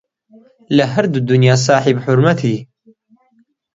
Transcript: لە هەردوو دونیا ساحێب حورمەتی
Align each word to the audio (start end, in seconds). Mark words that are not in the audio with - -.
لە 0.77 0.85
هەردوو 0.93 1.25
دونیا 1.29 1.55
ساحێب 1.65 1.97
حورمەتی 2.03 2.57